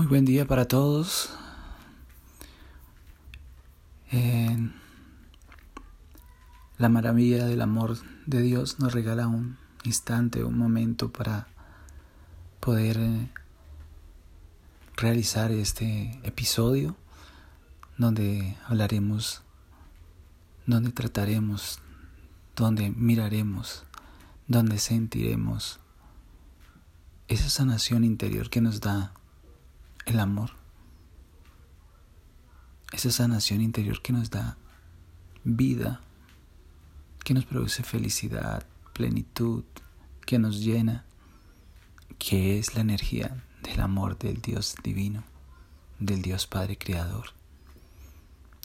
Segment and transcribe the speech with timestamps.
[0.00, 1.28] Muy buen día para todos.
[6.78, 11.48] la maravilla del amor de Dios nos regala un instante, un momento para
[12.60, 13.30] poder eh,
[14.96, 16.96] realizar este episodio
[17.98, 19.42] donde hablaremos,
[20.64, 21.78] donde trataremos,
[22.56, 23.84] donde miraremos,
[24.48, 25.78] donde sentiremos
[27.28, 29.12] esa sanación interior que nos da
[30.10, 30.50] el amor,
[32.92, 34.56] esa sanación interior que nos da
[35.44, 36.00] vida,
[37.24, 39.64] que nos produce felicidad, plenitud,
[40.26, 41.04] que nos llena,
[42.18, 45.22] que es la energía del amor del Dios divino,
[46.00, 47.26] del Dios Padre Creador,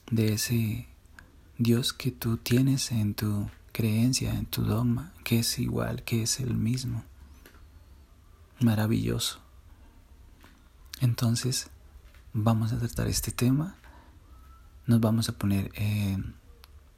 [0.09, 0.87] de ese
[1.57, 6.39] Dios que tú tienes en tu creencia, en tu dogma, que es igual, que es
[6.39, 7.03] el mismo.
[8.59, 9.44] Maravilloso.
[11.01, 11.69] Entonces,
[12.33, 13.75] vamos a tratar este tema,
[14.87, 16.17] nos vamos a poner eh,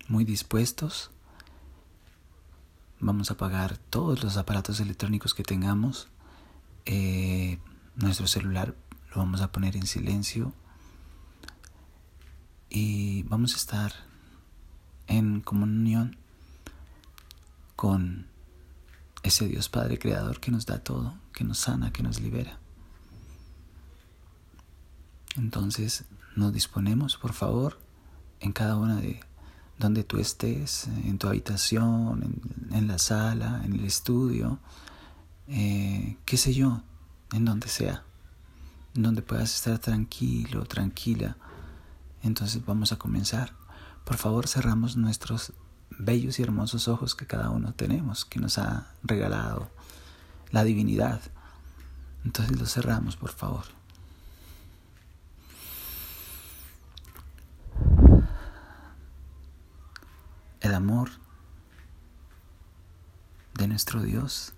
[0.08, 1.12] muy dispuestos,
[3.00, 6.08] vamos a apagar todos los aparatos electrónicos que tengamos,
[6.86, 7.60] eh,
[7.96, 8.76] nuestro celular
[9.10, 10.54] lo vamos a poner en silencio.
[12.70, 13.94] Y vamos a estar
[15.08, 16.18] en comunión
[17.76, 18.28] con
[19.24, 22.60] ese Dios Padre Creador que nos da todo, que nos sana, que nos libera.
[25.38, 27.80] Entonces nos disponemos, por favor,
[28.40, 29.20] en cada una de
[29.78, 34.60] donde tú estés, en tu habitación, en, la sala, en el estudio,
[35.48, 36.82] eh, qué sé yo,
[37.32, 38.04] en donde sea,
[38.96, 41.38] en donde puedas estar tranquilo, tranquila.
[42.24, 43.54] Entonces vamos a comenzar.
[44.04, 45.54] Por favor, cerramos nuestros
[46.00, 49.70] bellos y hermosos ojos que cada uno tenemos, que nos ha regalado
[50.50, 51.22] la divinidad.
[52.26, 53.77] Entonces los cerramos, por favor.
[60.68, 61.12] El amor
[63.54, 64.52] de nuestro Dios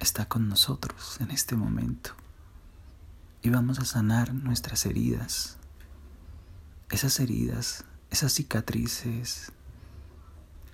[0.00, 2.12] está con nosotros en este momento.
[3.42, 5.58] Y vamos a sanar nuestras heridas,
[6.88, 9.52] esas heridas, esas cicatrices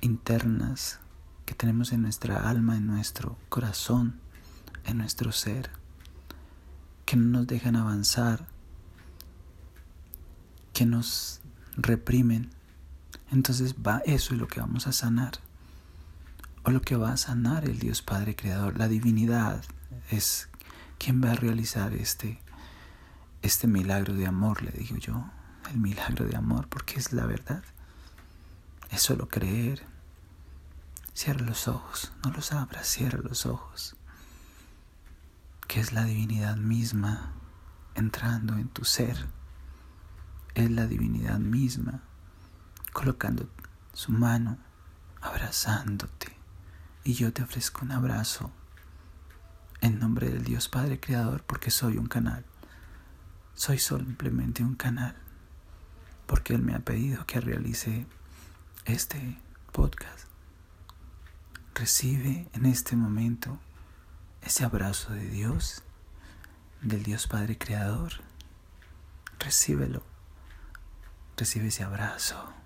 [0.00, 1.00] internas
[1.44, 4.20] que tenemos en nuestra alma, en nuestro corazón,
[4.84, 5.70] en nuestro ser,
[7.04, 8.46] que no nos dejan avanzar,
[10.72, 11.40] que nos
[11.76, 12.56] reprimen
[13.30, 15.32] entonces va, eso es lo que vamos a sanar.
[16.62, 18.78] O lo que va a sanar el Dios Padre Creador.
[18.78, 19.62] La divinidad
[20.10, 20.48] es
[20.98, 22.40] quien va a realizar este,
[23.42, 25.24] este milagro de amor, le digo yo.
[25.70, 27.62] El milagro de amor, porque es la verdad.
[28.90, 29.82] Es solo creer.
[31.12, 33.96] Cierra los ojos, no los abras, cierra los ojos.
[35.66, 37.32] Que es la divinidad misma
[37.94, 39.26] entrando en tu ser.
[40.54, 42.02] Es la divinidad misma
[42.98, 43.48] colocando
[43.92, 44.58] su mano,
[45.20, 46.36] abrazándote.
[47.04, 48.50] Y yo te ofrezco un abrazo
[49.80, 52.44] en nombre del Dios Padre Creador porque soy un canal.
[53.54, 55.14] Soy simplemente un canal
[56.26, 58.04] porque Él me ha pedido que realice
[58.84, 59.38] este
[59.70, 60.26] podcast.
[61.76, 63.60] Recibe en este momento
[64.42, 65.84] ese abrazo de Dios,
[66.82, 68.14] del Dios Padre Creador.
[69.38, 70.02] Recíbelo.
[71.36, 72.57] Recibe ese abrazo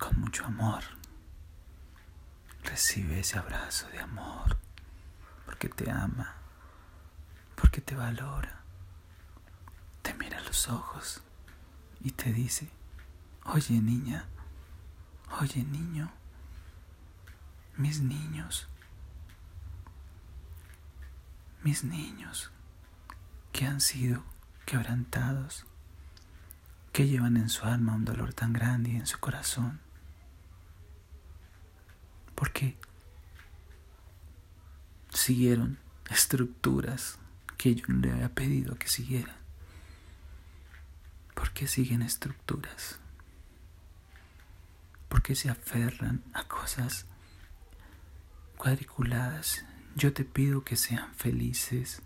[0.00, 0.82] con mucho amor.
[2.64, 4.56] Recibe ese abrazo de amor
[5.44, 6.34] porque te ama,
[7.54, 8.62] porque te valora,
[10.02, 11.22] te mira a los ojos
[12.00, 12.70] y te dice,
[13.44, 14.24] oye niña,
[15.40, 16.10] oye niño,
[17.76, 18.68] mis niños,
[21.62, 22.50] mis niños
[23.52, 24.24] que han sido
[24.64, 25.66] quebrantados,
[26.92, 29.80] que llevan en su alma un dolor tan grande y en su corazón
[32.40, 32.74] porque
[35.12, 35.78] siguieron
[36.08, 37.18] estructuras
[37.58, 39.36] que yo le había pedido que siguieran.
[41.34, 42.98] ¿Por qué siguen estructuras?
[45.10, 47.04] ¿Por qué se aferran a cosas
[48.56, 49.66] cuadriculadas?
[49.94, 52.00] Yo te pido que sean felices.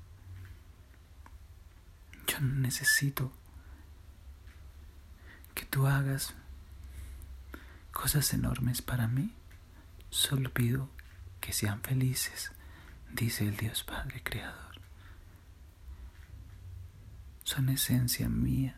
[2.27, 3.31] Yo no necesito
[5.55, 6.35] que tú hagas
[7.93, 9.33] cosas enormes para mí.
[10.15, 10.89] Solo pido
[11.41, 12.53] que sean felices,
[13.11, 14.81] dice el Dios Padre Creador.
[17.43, 18.77] Son esencia mía,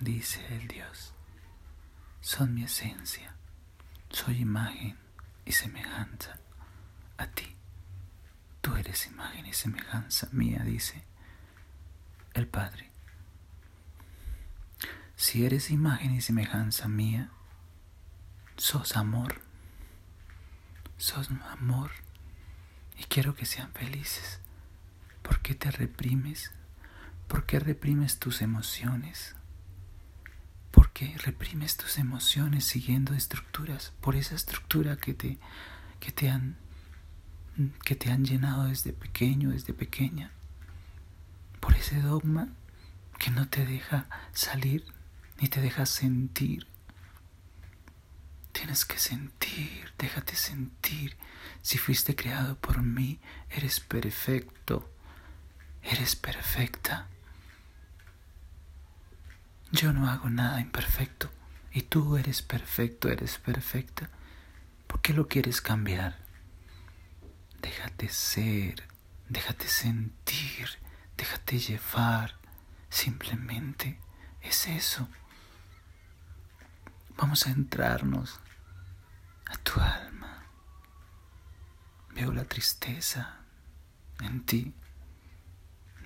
[0.00, 1.14] dice el Dios.
[2.20, 3.36] Son mi esencia.
[4.10, 4.98] Soy imagen
[5.44, 6.40] y semejanza
[7.18, 7.56] a ti.
[8.62, 11.04] Tú eres imagen y semejanza mía, dice
[12.34, 12.90] el Padre.
[15.14, 17.30] Si eres imagen y semejanza mía,
[18.56, 19.51] sos amor,
[21.02, 21.90] sos amor
[22.96, 24.38] y quiero que sean felices.
[25.22, 26.52] ¿Por qué te reprimes?
[27.26, 29.34] ¿Por qué reprimes tus emociones?
[30.70, 33.92] ¿Por qué reprimes tus emociones siguiendo estructuras?
[34.00, 35.38] Por esa estructura que te,
[35.98, 36.56] que te, han,
[37.84, 40.30] que te han llenado desde pequeño, desde pequeña.
[41.58, 42.48] Por ese dogma
[43.18, 44.84] que no te deja salir
[45.40, 46.68] ni te deja sentir.
[48.52, 51.16] Tienes que sentir, déjate sentir.
[51.62, 53.20] Si fuiste creado por mí,
[53.50, 54.90] eres perfecto,
[55.82, 57.08] eres perfecta.
[59.72, 61.30] Yo no hago nada imperfecto
[61.72, 64.10] y tú eres perfecto, eres perfecta.
[64.86, 66.18] ¿Por qué lo quieres cambiar?
[67.62, 68.86] Déjate ser,
[69.28, 70.68] déjate sentir,
[71.16, 72.36] déjate llevar.
[72.90, 73.98] Simplemente
[74.42, 75.08] es eso.
[77.16, 78.40] Vamos a entrarnos
[79.46, 80.44] a tu alma.
[82.14, 83.36] Veo la tristeza
[84.20, 84.74] en ti.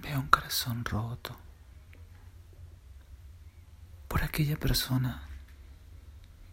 [0.01, 1.37] Veo un corazón roto
[4.09, 5.29] por aquella persona,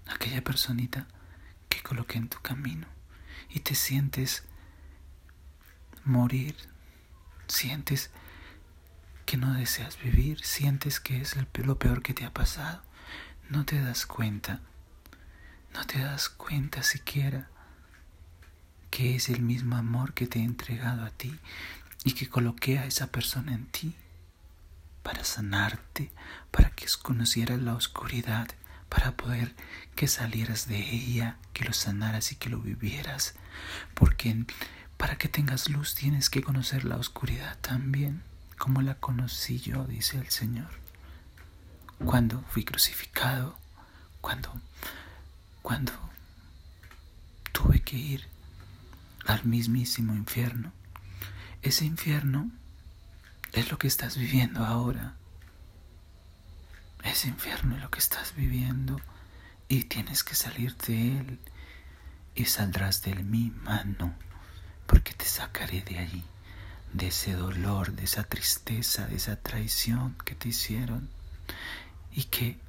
[0.08, 1.08] aquella personita
[1.70, 2.88] que coloqué en tu camino
[3.50, 4.44] y te sientes
[6.04, 6.56] morir,
[7.48, 8.12] sientes
[9.26, 12.84] que no deseas vivir, sientes que es lo peor que te ha pasado,
[13.50, 14.62] no te das cuenta,
[15.74, 17.50] no te das cuenta siquiera
[18.90, 21.40] que es el mismo amor que te he entregado a ti
[22.04, 23.96] y que coloqué a esa persona en ti
[25.02, 26.12] para sanarte,
[26.52, 28.48] para que conocieras la oscuridad,
[28.90, 29.56] para poder
[29.96, 33.34] que salieras de ella, que lo sanaras y que lo vivieras.
[33.96, 34.46] Porque
[34.98, 38.22] para que tengas luz tienes que conocer la oscuridad también,
[38.58, 40.83] como la conocí yo, dice el Señor.
[42.00, 43.58] Cuando fui crucificado,
[44.22, 44.54] cuando,
[45.62, 45.92] cuando
[47.52, 48.28] tuve que ir
[49.26, 50.72] al mismísimo infierno.
[51.62, 52.52] Ese infierno
[53.54, 55.16] es lo que estás viviendo ahora.
[57.04, 59.00] Es infierno lo que estás viviendo
[59.68, 61.40] y tienes que salir de él
[62.36, 64.14] y saldrás de mi mano
[64.88, 66.24] porque te sacaré de allí,
[66.94, 71.10] de ese dolor, de esa tristeza, de esa traición que te hicieron
[72.16, 72.60] y que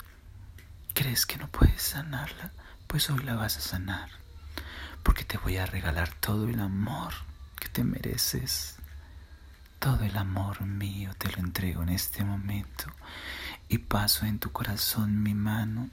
[0.94, 2.52] crees que no puedes sanarla,
[2.87, 4.11] pues hoy la vas a sanar
[5.05, 7.12] porque te voy a regalar todo el amor
[7.61, 8.76] que te mereces.
[9.79, 12.87] Todo el amor mío te lo entrego en este momento
[13.69, 15.91] y paso en tu corazón mi mano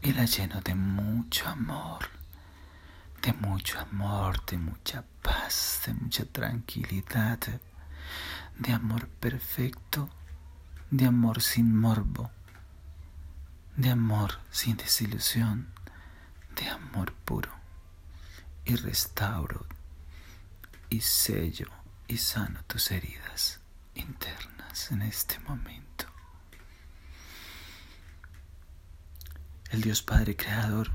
[0.00, 2.08] y la lleno de mucho amor,
[3.20, 7.38] de mucho amor, de mucha paz, de mucha tranquilidad,
[8.58, 10.08] de amor perfecto,
[10.90, 12.30] de amor sin morbo,
[13.76, 15.72] de amor sin desilusión,
[16.54, 17.54] de amor puro.
[18.64, 19.64] Y restauro
[20.90, 21.68] y sello
[22.08, 23.60] y sano tus heridas
[23.94, 26.06] internas en este momento.
[29.70, 30.90] El Dios Padre Creador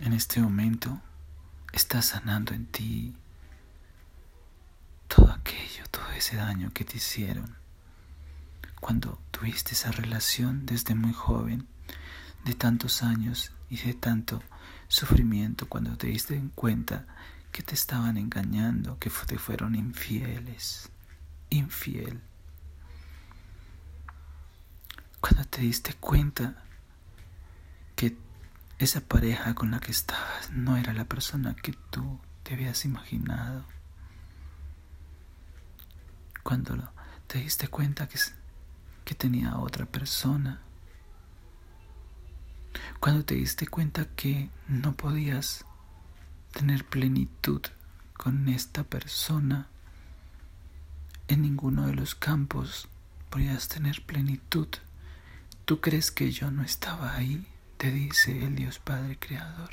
[0.00, 1.00] en este momento
[1.72, 3.16] está sanando en ti
[5.06, 7.56] todo aquello, todo ese daño que te hicieron
[8.80, 11.66] cuando tuviste esa relación desde muy joven,
[12.44, 14.42] de tantos años y de tanto
[14.88, 17.06] sufrimiento, cuando te diste cuenta
[17.52, 20.90] que te estaban engañando, que te fueron infieles,
[21.50, 22.20] infiel.
[25.20, 26.62] Cuando te diste cuenta
[27.96, 28.16] que
[28.78, 33.64] esa pareja con la que estabas no era la persona que tú te habías imaginado.
[36.42, 36.92] Cuando
[37.26, 38.18] te diste cuenta que,
[39.04, 40.62] que tenía otra persona.
[43.00, 45.64] Cuando te diste cuenta que no podías
[46.52, 47.62] tener plenitud
[48.14, 49.68] con esta persona.
[51.28, 52.88] En ninguno de los campos
[53.30, 54.68] podías tener plenitud.
[55.64, 57.46] ¿Tú crees que yo no estaba ahí?
[57.76, 59.70] Te dice el Dios Padre Creador.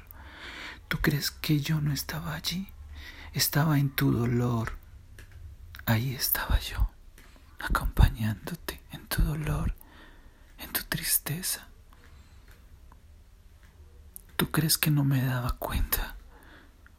[0.87, 2.67] ¿Tú crees que yo no estaba allí?
[3.33, 4.77] Estaba en tu dolor.
[5.87, 6.89] Ahí estaba yo,
[7.59, 9.73] acompañándote en tu dolor,
[10.59, 11.67] en tu tristeza.
[14.35, 16.15] ¿Tú crees que no me daba cuenta?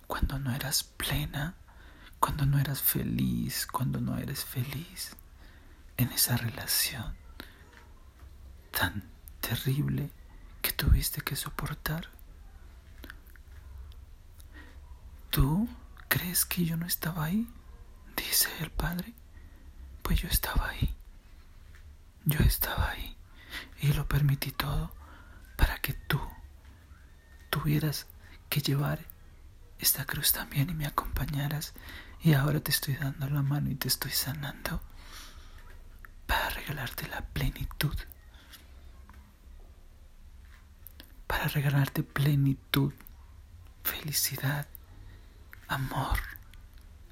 [0.06, 1.54] cuando no eras plena,
[2.20, 5.16] cuando no eras feliz, cuando no eres feliz
[5.96, 7.16] en esa relación
[8.70, 9.08] tan
[9.40, 10.10] terrible
[10.62, 12.08] que tuviste que soportar.
[15.30, 15.68] ¿Tú
[16.08, 17.48] crees que yo no estaba ahí?
[18.16, 19.12] Dice el Padre.
[20.02, 20.96] Pues yo estaba ahí.
[22.24, 23.16] yo estaba ahí
[23.80, 24.92] y lo permití todo
[25.56, 26.20] para que tú
[27.50, 28.06] tuvieras
[28.48, 29.00] que llevar
[29.78, 31.74] esta cruz también y me acompañaras
[32.22, 34.80] y ahora te estoy dando la mano y te estoy sanando
[36.26, 37.94] para regalarte la plenitud,
[41.26, 42.92] para regalarte plenitud,
[43.84, 44.66] felicidad,
[45.68, 46.18] amor,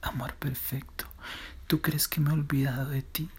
[0.02, 1.06] amor perfecto.
[1.66, 3.30] ¿Tú crees que me he olvidado de ti?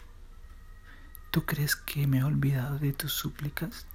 [1.31, 3.85] ¿Tú crees que me he olvidado de tus súplicas?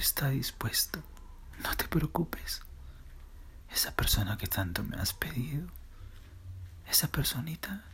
[0.00, 1.02] Está dispuesto.
[1.62, 2.62] No te preocupes.
[3.70, 5.68] Esa persona que tanto me has pedido,
[6.86, 7.84] esa personita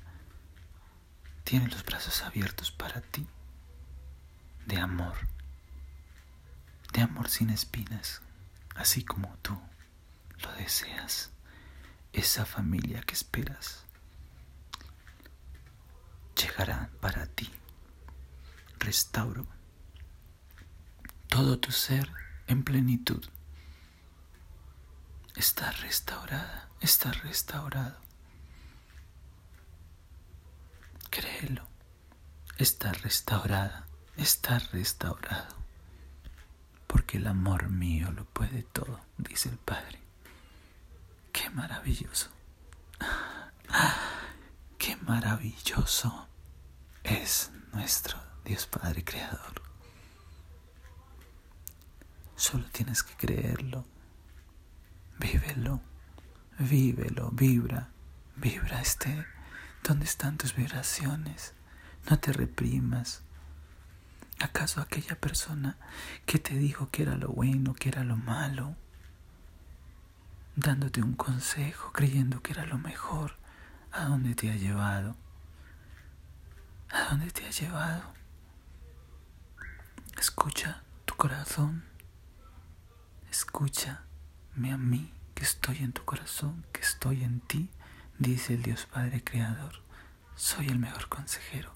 [1.42, 3.26] tiene los brazos abiertos para ti,
[4.66, 5.16] de amor,
[6.92, 8.22] de amor sin espinas,
[8.76, 9.60] así como tú
[10.44, 11.32] lo deseas,
[12.12, 13.84] esa familia que esperas
[16.36, 17.50] llegará para ti.
[18.78, 19.55] Restauro
[21.28, 22.10] todo tu ser
[22.46, 23.24] en plenitud.
[25.34, 28.00] Está restaurada, está restaurado.
[31.10, 31.66] Créelo,
[32.58, 35.56] está restaurada, está restaurado.
[36.86, 40.00] Porque el amor mío lo puede todo, dice el Padre.
[41.32, 42.30] Qué maravilloso.
[44.78, 46.28] Qué maravilloso
[47.02, 49.65] es nuestro Dios Padre Creador.
[52.36, 53.84] Solo tienes que creerlo.
[55.18, 55.80] Vívelo,
[56.58, 57.88] vívelo, vibra,
[58.36, 59.26] vibra este.
[59.82, 61.54] ¿Dónde están tus vibraciones?
[62.10, 63.22] No te reprimas.
[64.40, 65.78] ¿Acaso aquella persona
[66.26, 68.76] que te dijo que era lo bueno, que era lo malo,
[70.56, 73.36] dándote un consejo, creyendo que era lo mejor,
[73.92, 75.16] ¿a dónde te ha llevado?
[76.90, 78.12] ¿A dónde te ha llevado?
[80.18, 81.84] Escucha tu corazón.
[83.38, 87.68] Escúchame a mí, que estoy en tu corazón, que estoy en ti,
[88.18, 89.82] dice el Dios Padre Creador.
[90.36, 91.70] Soy el mejor consejero.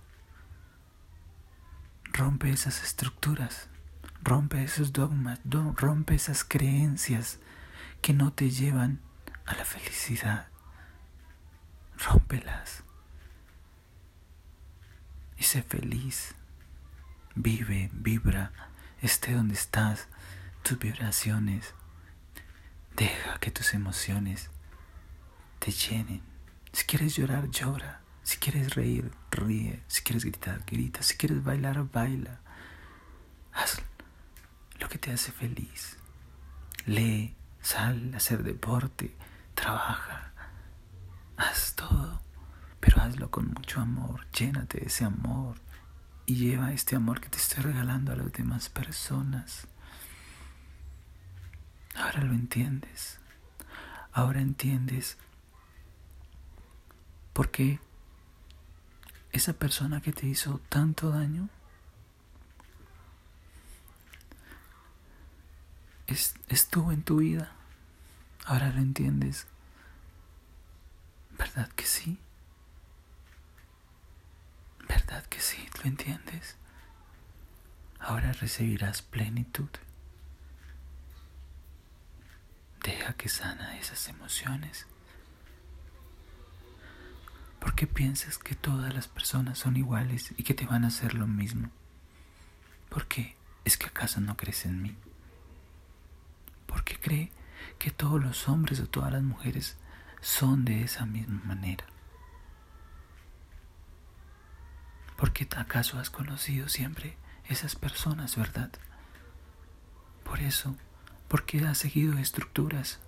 [2.14, 3.68] Rompe esas estructuras,
[4.22, 7.38] rompe esos dogmas, rompe esas creencias
[8.00, 9.02] que no te llevan
[9.44, 10.48] a la felicidad.
[11.98, 12.84] Rómpelas
[15.36, 16.34] y sé feliz.
[17.34, 18.50] Vive, vibra,
[19.02, 20.08] esté donde estás
[20.62, 21.74] tus vibraciones.
[22.96, 24.50] Deja que tus emociones
[25.58, 26.22] te llenen.
[26.72, 28.00] Si quieres llorar, llora.
[28.22, 29.82] Si quieres reír, ríe.
[29.88, 31.02] Si quieres gritar, grita.
[31.02, 32.40] Si quieres bailar, baila.
[33.52, 33.82] Haz
[34.78, 35.96] lo que te hace feliz.
[36.86, 39.14] Lee, sal hacer deporte,
[39.54, 40.32] trabaja.
[41.36, 42.22] Haz todo,
[42.80, 44.26] pero hazlo con mucho amor.
[44.32, 45.56] Llénate de ese amor
[46.26, 49.66] y lleva este amor que te estoy regalando a las demás personas.
[51.94, 53.18] Ahora lo entiendes.
[54.12, 55.16] Ahora entiendes
[57.32, 57.78] por qué
[59.32, 61.48] esa persona que te hizo tanto daño
[66.48, 67.52] estuvo en tu vida.
[68.44, 69.46] Ahora lo entiendes.
[71.38, 72.18] ¿Verdad que sí?
[74.88, 75.68] ¿Verdad que sí?
[75.82, 76.56] ¿Lo entiendes?
[78.00, 79.68] Ahora recibirás plenitud.
[82.82, 84.86] Deja que sana esas emociones.
[87.58, 91.12] ¿Por qué piensas que todas las personas son iguales y que te van a hacer
[91.14, 91.70] lo mismo?
[92.88, 93.36] ¿Por qué?
[93.64, 94.96] ¿Es que acaso no crees en mí?
[96.66, 97.30] ¿Por qué cree
[97.78, 99.76] que todos los hombres o todas las mujeres
[100.22, 101.84] son de esa misma manera?
[105.16, 108.70] ¿Por qué acaso has conocido siempre esas personas, verdad?
[110.24, 110.76] Por eso
[111.30, 112.98] porque has seguido estructuras,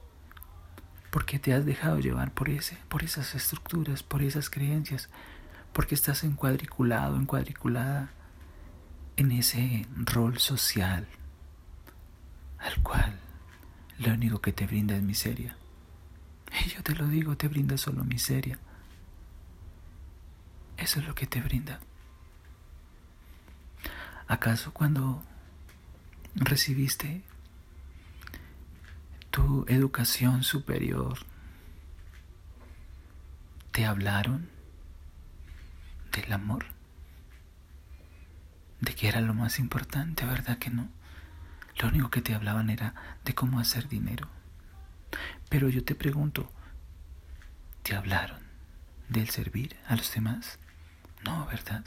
[1.11, 5.09] porque te has dejado llevar por ese, por esas estructuras, por esas creencias,
[5.73, 8.11] porque estás encuadriculado, encuadriculada
[9.17, 11.09] en ese rol social
[12.61, 13.19] al cual
[13.99, 15.57] lo único que te brinda es miseria.
[16.65, 18.57] Y yo te lo digo, te brinda solo miseria.
[20.77, 21.81] Eso es lo que te brinda.
[24.29, 25.25] ¿Acaso cuando
[26.37, 27.23] recibiste
[29.33, 31.19] tu educación superior
[33.73, 34.49] te hablaron
[36.13, 36.67] del amor,
[38.81, 40.89] de que era lo más importante, ¿verdad que no?
[41.81, 44.29] Lo único que te hablaban era de cómo hacer dinero.
[45.49, 46.53] Pero yo te pregunto,
[47.83, 48.43] ¿te hablaron
[49.09, 50.59] del servir a los demás?
[51.25, 51.85] No, ¿verdad?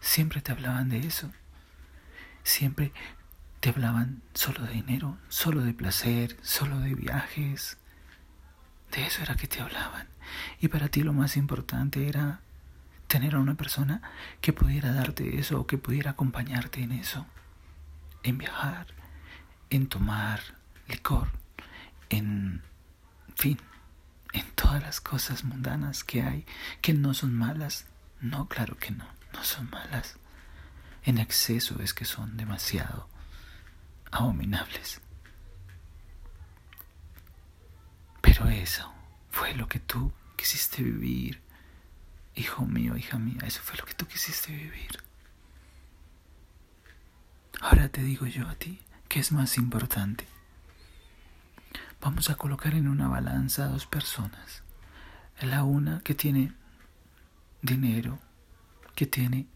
[0.00, 1.30] siempre te hablaban de eso.
[2.42, 2.92] Siempre
[3.60, 7.76] te hablaban solo de dinero, solo de placer, solo de viajes.
[8.90, 10.08] De eso era que te hablaban.
[10.60, 12.40] Y para ti lo más importante era
[13.06, 14.00] tener a una persona
[14.40, 17.26] que pudiera darte eso o que pudiera acompañarte en eso.
[18.22, 18.86] En viajar,
[19.68, 20.40] en tomar
[20.88, 21.28] licor,
[22.08, 22.62] en
[23.36, 23.58] fin,
[24.32, 26.46] en todas las cosas mundanas que hay,
[26.80, 27.86] que no son malas.
[28.20, 30.16] No, claro que no, no son malas.
[31.04, 33.08] En exceso es que son demasiado
[34.10, 35.00] abominables.
[38.20, 38.92] Pero eso
[39.30, 41.40] fue lo que tú quisiste vivir.
[42.34, 45.02] Hijo mío, hija mía, eso fue lo que tú quisiste vivir.
[47.60, 50.26] Ahora te digo yo a ti, ¿qué es más importante?
[52.00, 54.62] Vamos a colocar en una balanza a dos personas.
[55.42, 56.54] La una que tiene
[57.60, 58.18] dinero,
[58.94, 59.46] que tiene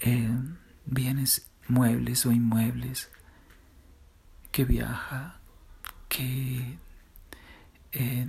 [0.00, 0.30] eh,
[0.84, 3.10] bienes muebles o inmuebles,
[4.52, 5.36] que viaja,
[6.08, 6.78] que
[7.92, 8.26] eh,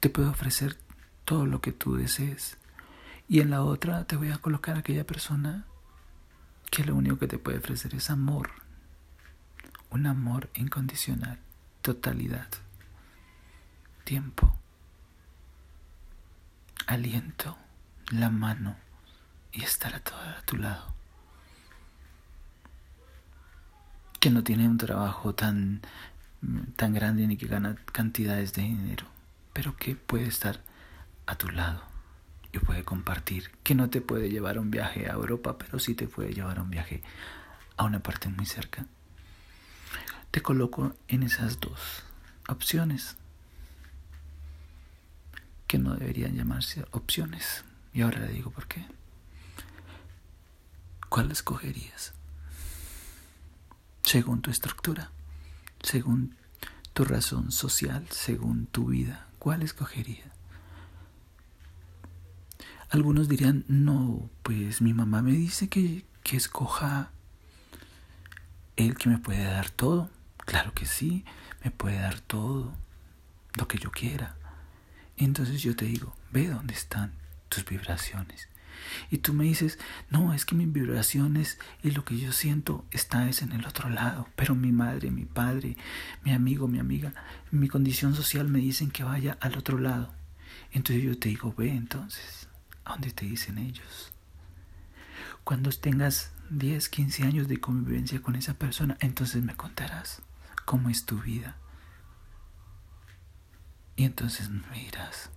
[0.00, 0.76] te puede ofrecer
[1.24, 2.58] todo lo que tú desees.
[3.28, 5.66] Y en la otra te voy a colocar a aquella persona
[6.70, 8.50] que lo único que te puede ofrecer es amor,
[9.90, 11.38] un amor incondicional,
[11.82, 12.48] totalidad,
[14.04, 14.56] tiempo,
[16.86, 17.56] aliento,
[18.10, 18.76] la mano
[19.52, 20.95] y estar a, todo a tu lado.
[24.20, 25.80] Que no tiene un trabajo tan,
[26.76, 29.06] tan grande ni que gana cantidades de dinero,
[29.52, 30.60] pero que puede estar
[31.26, 31.82] a tu lado
[32.52, 35.94] y puede compartir, que no te puede llevar a un viaje a Europa, pero sí
[35.94, 37.02] te puede llevar a un viaje
[37.76, 38.86] a una parte muy cerca.
[40.30, 42.04] Te coloco en esas dos
[42.48, 43.16] opciones
[45.66, 47.64] que no deberían llamarse opciones.
[47.92, 48.84] Y ahora le digo por qué.
[51.08, 52.12] ¿Cuál escogerías?
[54.06, 55.10] Según tu estructura,
[55.82, 56.36] según
[56.92, 59.26] tu razón social, según tu vida.
[59.40, 60.32] ¿Cuál escogería?
[62.88, 67.10] Algunos dirían, no, pues mi mamá me dice que, que escoja
[68.76, 70.08] el que me puede dar todo.
[70.38, 71.24] Claro que sí,
[71.64, 72.72] me puede dar todo,
[73.54, 74.36] lo que yo quiera.
[75.16, 77.12] Entonces yo te digo, ve dónde están
[77.48, 78.48] tus vibraciones.
[79.10, 79.78] Y tú me dices,
[80.10, 83.88] no, es que mis vibraciones y lo que yo siento está es en el otro
[83.88, 84.28] lado.
[84.36, 85.76] Pero mi madre, mi padre,
[86.24, 87.12] mi amigo, mi amiga,
[87.50, 90.12] mi condición social me dicen que vaya al otro lado.
[90.72, 92.48] Entonces yo te digo, ve entonces,
[92.84, 94.12] ¿a dónde te dicen ellos?
[95.44, 100.22] Cuando tengas 10, 15 años de convivencia con esa persona, entonces me contarás
[100.64, 101.56] cómo es tu vida.
[103.94, 105.30] Y entonces me dirás,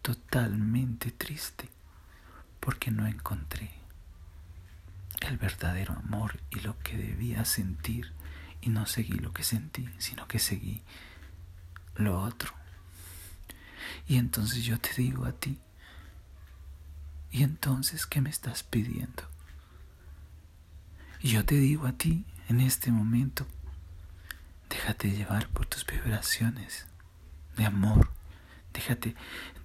[0.00, 1.68] totalmente triste
[2.62, 3.72] porque no encontré
[5.20, 8.12] el verdadero amor y lo que debía sentir
[8.60, 10.80] y no seguí lo que sentí, sino que seguí
[11.96, 12.54] lo otro.
[14.06, 15.58] Y entonces yo te digo a ti,
[17.32, 19.24] ¿y entonces qué me estás pidiendo?
[21.20, 23.44] Y yo te digo a ti en este momento,
[24.70, 26.86] déjate llevar por tus vibraciones
[27.56, 28.08] de amor,
[28.72, 29.16] déjate,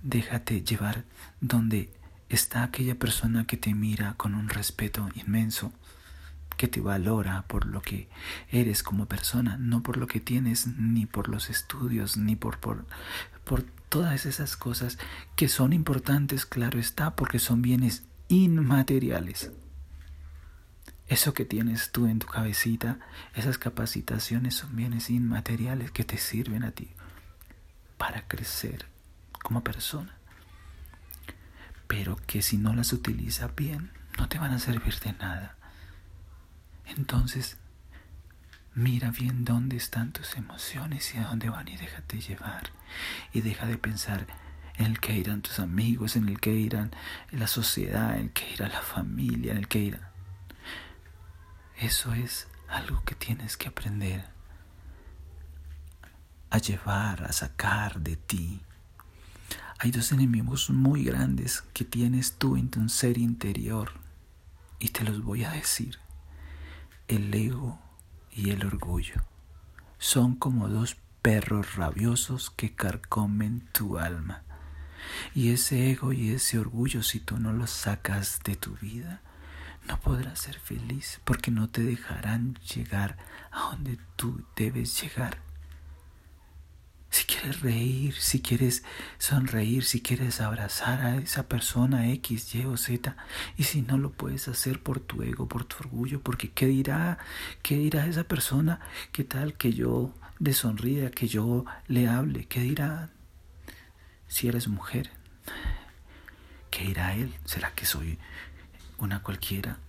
[0.02, 1.06] déjate llevar
[1.42, 1.96] donde
[2.30, 5.72] está aquella persona que te mira con un respeto inmenso,
[6.58, 8.10] que te valora por lo que
[8.50, 12.86] eres como persona, no por lo que tienes, ni por los estudios, ni por, por,
[13.46, 14.98] por todas esas cosas
[15.36, 19.52] que son importantes, claro está, porque son bienes inmateriales.
[21.08, 23.00] Eso que tienes tú en tu cabecita,
[23.34, 26.90] esas capacitaciones son bienes inmateriales que te sirven a ti
[27.98, 28.88] para crecer
[29.42, 30.18] como persona
[31.88, 35.56] pero que si no las utilizas bien, no te van a servir de nada.
[36.86, 37.58] Entonces,
[38.73, 42.71] mira bien dónde están tus emociones y a dónde van y déjate llevar.
[43.34, 44.28] Y deja de pensar
[44.78, 46.91] en el que irán tus amigos, en el que irán
[47.32, 50.12] la sociedad, en el que irá la familia, en el que irá.
[51.78, 54.26] Eso es algo que tienes que aprender
[56.50, 58.62] a llevar, a sacar de ti
[59.80, 63.92] hay dos enemigos muy grandes que tienes tú en tu ser interior
[64.80, 66.00] y te los voy a decir.
[67.08, 67.80] El ego
[68.32, 69.22] y el orgullo
[70.00, 74.44] son como dos perros rabiosos que carcomen tu alma.
[75.36, 79.22] Y ese ego y ese orgullo, si tú no los sacas de tu vida,
[79.88, 83.18] no podrás ser feliz porque no te dejarán llegar
[83.52, 85.47] a donde tú debes llegar.
[87.10, 88.84] Si quieres reír, si quieres
[89.17, 93.15] sonreír, si quieres abrazar a esa persona X, Y o Z,
[93.56, 97.17] y si no lo puedes hacer por tu ego, por tu orgullo, porque ¿qué dirá?
[97.63, 98.82] ¿Qué dirá esa persona?
[99.13, 102.46] ¿Qué tal que yo le sonría, que yo le hable?
[102.46, 103.10] ¿Qué dirá
[104.28, 105.10] si eres mujer?
[106.70, 107.34] ¿Qué dirá él?
[107.46, 108.20] ¿Será que soy
[108.98, 109.80] una cualquiera?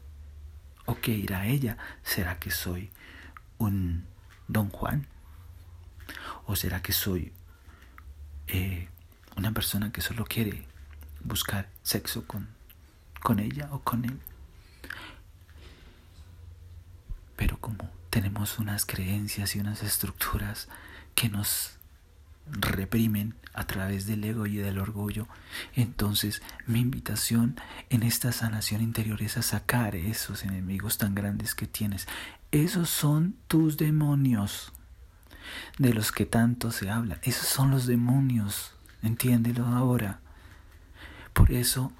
[0.86, 1.76] ¿O qué dirá ella?
[2.02, 2.90] ¿Será que soy
[3.58, 4.06] un
[4.46, 5.06] don Juan?
[6.46, 7.32] ¿O será que soy
[8.46, 8.88] eh,
[9.36, 10.66] una persona que solo quiere
[11.22, 12.48] buscar sexo con,
[13.22, 14.18] con ella o con él?
[17.36, 20.68] Pero como tenemos unas creencias y unas estructuras
[21.14, 21.78] que nos
[22.46, 25.28] reprimen a través del ego y del orgullo,
[25.74, 31.66] entonces mi invitación en esta sanación interior es a sacar esos enemigos tan grandes que
[31.66, 32.08] tienes.
[32.50, 34.72] Esos son tus demonios
[35.78, 37.18] de los que tanto se habla.
[37.22, 40.20] Esos son los demonios, entiéndelo ahora.
[41.32, 41.92] Por eso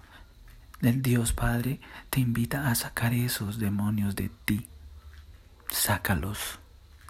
[0.81, 1.81] el Dios Padre
[2.11, 4.69] te invita a sacar esos demonios de ti.
[5.71, 6.59] Sácalos.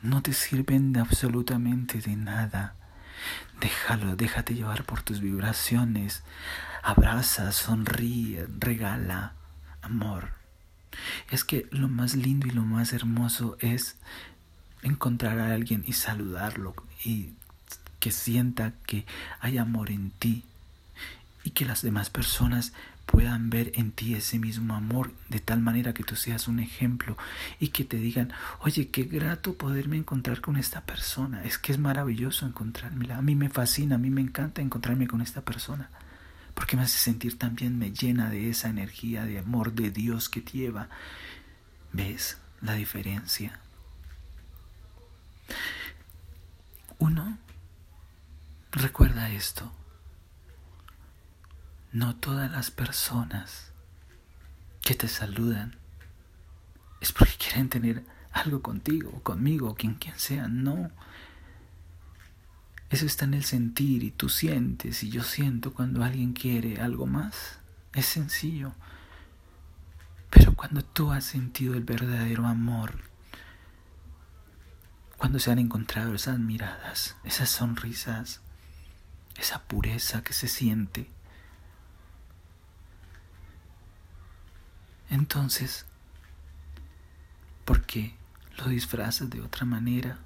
[0.03, 2.77] No te sirven absolutamente de nada.
[3.61, 6.23] Déjalo, déjate llevar por tus vibraciones.
[6.83, 9.35] Abraza, sonríe, regala
[9.83, 10.31] amor.
[11.31, 13.97] Es que lo más lindo y lo más hermoso es
[14.83, 17.31] encontrar a alguien y saludarlo y
[17.99, 19.05] que sienta que
[19.41, 20.45] hay amor en ti
[21.45, 22.73] y que las demás personas
[23.07, 27.17] puedan ver en ti ese mismo amor de tal manera que tú seas un ejemplo
[27.59, 31.79] y que te digan, oye, qué grato poderme encontrar con esta persona, es que es
[31.79, 35.89] maravilloso encontrármela, a mí me fascina, a mí me encanta encontrarme con esta persona,
[36.55, 40.43] porque me hace sentir también, me llena de esa energía de amor de Dios que
[40.43, 40.89] lleva.
[41.93, 43.59] ¿Ves la diferencia?
[46.99, 47.39] Uno,
[48.73, 49.73] recuerda esto,
[51.93, 53.73] no todas las personas
[54.83, 55.77] que te saludan
[57.01, 60.91] es porque quieren tener algo contigo, conmigo, o quien quien sea, no.
[62.91, 67.07] Eso está en el sentir y tú sientes y yo siento cuando alguien quiere algo
[67.07, 67.59] más.
[67.93, 68.73] Es sencillo.
[70.31, 73.08] Pero cuando tú has sentido el verdadero amor
[75.19, 78.41] cuando se han encontrado esas miradas, esas sonrisas,
[79.37, 81.11] esa pureza que se siente.
[85.11, 85.87] Entonces,
[87.65, 88.15] ¿por qué
[88.59, 90.19] lo disfrazas de otra manera?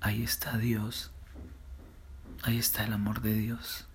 [0.00, 1.10] Ahí está Dios,
[2.44, 3.88] ahí está el amor de Dios.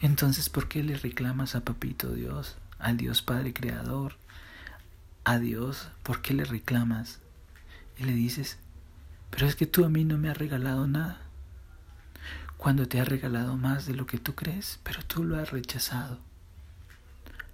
[0.00, 4.16] Entonces, ¿por qué le reclamas a Papito Dios, al Dios Padre Creador,
[5.22, 5.90] a Dios?
[6.02, 7.20] ¿Por qué le reclamas?
[7.98, 8.58] Y le dices,
[9.30, 11.20] pero es que tú a mí no me has regalado nada.
[12.56, 16.20] Cuando te ha regalado más de lo que tú crees, pero tú lo has rechazado.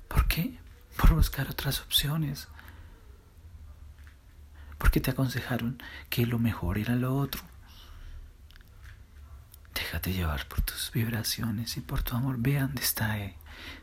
[0.08, 0.58] ¿Por qué?
[0.96, 2.48] Por buscar otras opciones.
[4.78, 7.42] Porque te aconsejaron que lo mejor era lo otro.
[9.74, 12.36] Déjate llevar por tus vibraciones y por tu amor.
[12.38, 13.36] Ve dónde está, eh,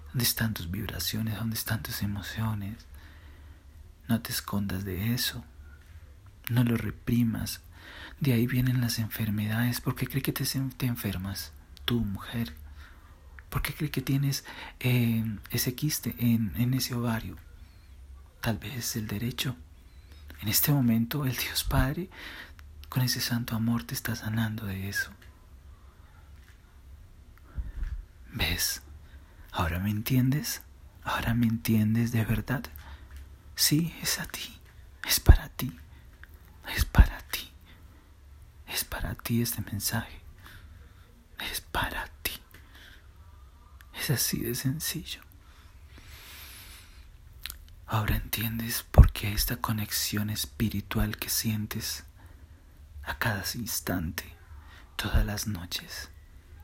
[0.08, 2.86] dónde están tus vibraciones, dónde están tus emociones.
[4.08, 5.44] No te escondas de eso
[6.52, 7.62] no lo reprimas.
[8.20, 9.82] De ahí vienen las enfermedades.
[9.82, 10.46] ¿Por qué cree que te,
[10.86, 11.54] enfermas?
[11.86, 12.54] Tú, mujer.
[13.50, 14.46] ¿Por qué cree que tienes
[14.80, 17.38] eh, ese quiste en, en ese ovario?
[18.42, 19.56] Tal vez el derecho.
[20.42, 22.10] En este momento el Dios Padre,
[22.90, 25.12] con ese santo amor, te está sanando de eso.
[28.34, 28.82] ¿Ves?
[29.52, 30.62] ¿Ahora me entiendes?
[31.04, 32.64] ¿Ahora me entiendes de verdad?
[33.56, 34.58] Sí, es a ti,
[35.08, 35.78] es para ti.
[36.76, 37.52] Es para ti.
[38.68, 40.22] Es para ti este mensaje.
[41.52, 42.34] Es para ti.
[43.94, 45.22] Es así de sencillo.
[47.88, 52.06] Ahora entiendes por qué esta conexión espiritual que sientes
[53.04, 54.24] a cada instante,
[54.96, 56.10] todas las noches,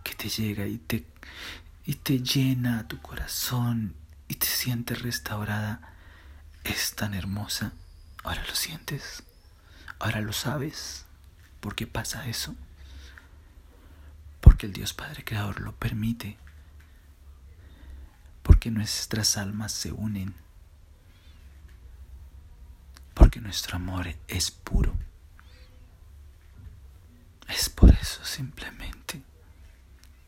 [0.05, 1.05] que te llega y te,
[1.85, 3.93] y te llena tu corazón
[4.29, 5.93] y te sientes restaurada,
[6.63, 7.73] es tan hermosa.
[8.23, 9.23] Ahora lo sientes.
[9.99, 11.05] Ahora lo sabes.
[11.59, 12.55] ¿Por qué pasa eso?
[14.41, 16.37] Porque el Dios Padre Creador lo permite.
[18.43, 20.35] Porque nuestras almas se unen.
[23.13, 24.95] Porque nuestro amor es puro.
[27.47, 29.21] Es por eso simplemente.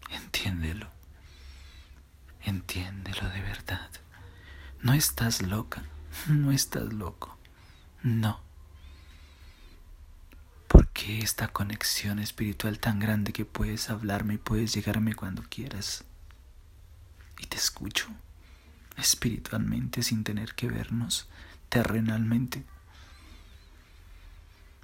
[0.09, 0.89] Entiéndelo.
[2.41, 3.89] Entiéndelo de verdad.
[4.81, 5.83] No estás loca.
[6.27, 7.37] No estás loco.
[8.03, 8.48] No.
[11.17, 16.03] Esta conexión espiritual tan grande que puedes hablarme y puedes llegarme cuando quieras.
[17.39, 18.07] Y te escucho
[18.97, 21.27] espiritualmente sin tener que vernos
[21.69, 22.63] terrenalmente.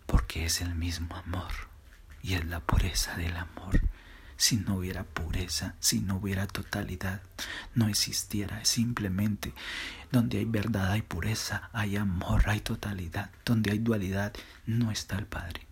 [0.07, 1.51] Porque es el mismo amor
[2.23, 3.81] y es la pureza del amor.
[4.37, 7.21] Si no hubiera pureza, si no hubiera totalidad,
[7.73, 8.65] no existiera.
[8.65, 9.53] Simplemente
[10.11, 13.31] donde hay verdad hay pureza, hay amor, hay totalidad.
[13.45, 14.33] Donde hay dualidad
[14.65, 15.64] no está el Padre.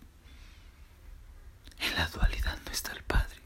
[1.78, 3.40] En la dualidad no está el Padre.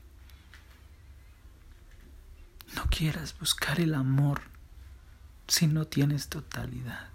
[2.75, 4.43] No quieras buscar el amor
[5.47, 7.09] si no tienes totalidad.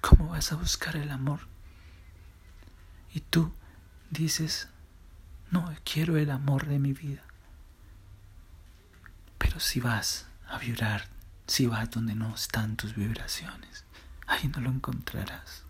[0.00, 1.40] ¿Cómo vas a buscar el amor?
[3.12, 3.52] Y tú
[4.10, 4.68] dices,
[5.50, 7.22] no quiero el amor de mi vida.
[9.38, 11.08] Pero si vas a vibrar,
[11.46, 13.84] si vas donde no están tus vibraciones,
[14.26, 15.62] ahí no lo encontrarás.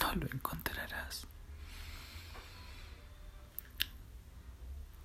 [0.00, 1.26] No lo encontrarás.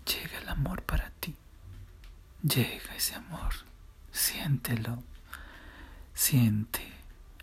[0.10, 1.36] Llega el amor para ti.
[2.44, 3.54] Llega ese amor.
[4.12, 5.04] Siéntelo.
[6.14, 6.82] Siente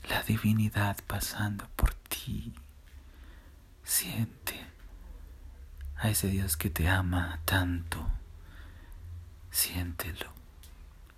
[0.09, 2.53] la divinidad pasando por ti.
[3.85, 4.67] Siente
[5.97, 8.07] a ese Dios que te ama tanto.
[9.51, 10.31] Siéntelo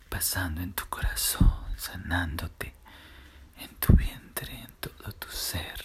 [0.09, 2.75] pasando en tu corazón, sanándote
[3.59, 5.85] en tu vientre, en todo tu ser,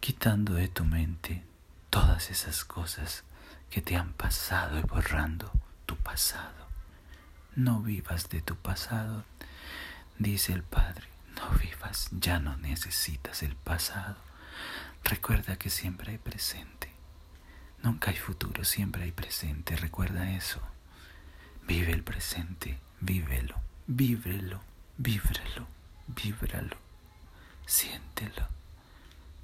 [0.00, 1.44] quitando de tu mente
[1.90, 3.24] todas esas cosas
[3.70, 5.50] que te han pasado y borrando
[5.86, 6.66] tu pasado.
[7.54, 9.24] No vivas de tu pasado,
[10.18, 14.16] dice el Padre, no vivas, ya no necesitas el pasado.
[15.04, 16.92] Recuerda que siempre hay presente.
[17.82, 19.76] Nunca hay futuro, siempre hay presente.
[19.76, 20.60] Recuerda eso.
[21.66, 24.60] Vive el presente, vívelo, vívelo,
[24.96, 25.66] víbralo,
[26.06, 26.76] víbralo.
[27.66, 28.48] Siéntelo,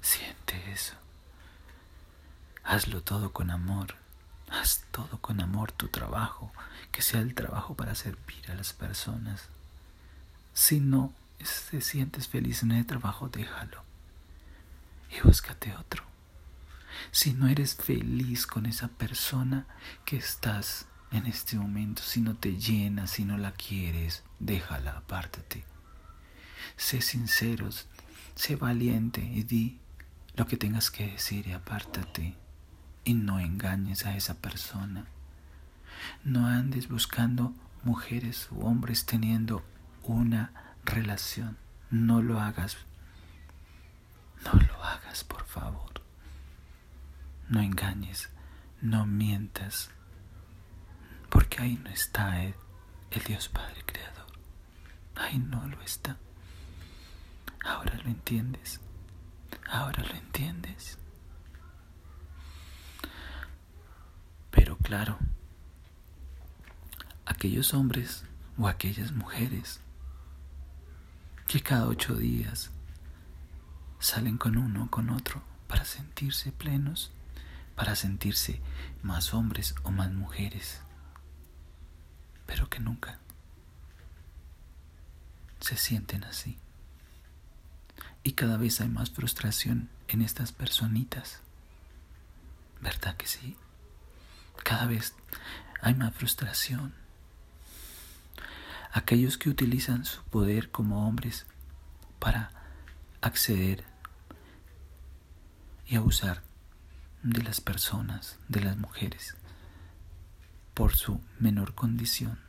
[0.01, 0.95] siente eso.
[2.63, 3.95] Hazlo todo con amor.
[4.49, 6.51] Haz todo con amor tu trabajo,
[6.91, 9.49] que sea el trabajo para servir a las personas.
[10.53, 11.13] Si no
[11.69, 13.83] te sientes feliz en el trabajo, déjalo
[15.09, 16.03] y búscate otro.
[17.11, 19.65] Si no eres feliz con esa persona
[20.05, 25.65] que estás en este momento, si no te llena, si no la quieres, déjala, apártate.
[26.77, 27.69] Sé sincero,
[28.35, 29.79] sé valiente y di
[30.35, 32.35] lo que tengas que decir y apártate
[33.05, 35.05] y no engañes a esa persona.
[36.23, 39.63] No andes buscando mujeres u hombres teniendo
[40.03, 40.51] una
[40.83, 41.57] relación.
[41.89, 42.77] No lo hagas.
[44.43, 46.01] No lo hagas, por favor.
[47.47, 48.29] No engañes,
[48.81, 49.91] no mientas,
[51.29, 52.55] porque ahí no está el,
[53.11, 54.25] el Dios Padre Creador.
[55.15, 56.17] Ahí no lo está.
[57.63, 58.79] Ahora lo entiendes.
[59.69, 60.97] Ahora lo entiendes.
[64.51, 65.17] Pero claro,
[67.25, 68.23] aquellos hombres
[68.55, 69.79] o aquellas mujeres
[71.47, 72.69] que cada ocho días
[73.97, 77.11] salen con uno o con otro para sentirse plenos,
[77.75, 78.61] para sentirse
[79.01, 80.81] más hombres o más mujeres,
[82.45, 83.17] pero que nunca
[85.61, 86.59] se sienten así.
[88.21, 91.39] Y cada vez hay más frustración en estas personitas.
[92.81, 93.57] ¿Verdad que sí?
[94.63, 95.15] Cada vez
[95.81, 96.93] hay más frustración.
[98.91, 101.45] Aquellos que utilizan su poder como hombres
[102.19, 102.51] para
[103.21, 103.83] acceder
[105.87, 106.41] y abusar
[107.23, 109.35] de las personas, de las mujeres,
[110.73, 112.39] por su menor condición